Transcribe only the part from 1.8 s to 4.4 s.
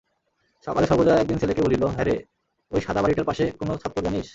হ্যারে, ওই সাদা বাড়িটার পাশে কোন ছত্তর জানিস?